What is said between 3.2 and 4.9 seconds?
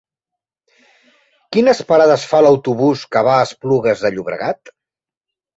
va a Esplugues de Llobregat?